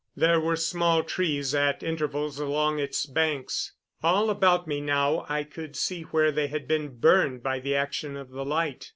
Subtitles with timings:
[0.15, 3.73] There were small trees at intervals along its banks.
[4.01, 8.17] All about me now I could see where they had been burned by the action
[8.17, 8.89] of the light.